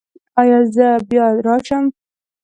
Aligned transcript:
ایا 0.39 0.59
زه 0.75 0.87
بیا 1.09 1.25
راشم؟ 1.45 1.85